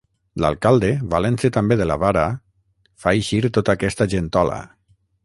L'alcalde, 0.43 0.87
valent-se 1.11 1.51
també 1.57 1.77
de 1.81 1.87
la 1.91 1.97
vara, 2.05 2.25
fa 3.05 3.13
eixir 3.19 3.43
tota 3.59 3.77
aquesta 3.79 4.09
gentola. 4.15 4.59